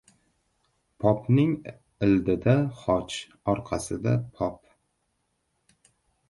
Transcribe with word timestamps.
•Popning 1.03 1.51
ildida 2.07 2.55
xoch, 2.79 3.19
orqasida 3.55 4.15
qop. 4.41 4.59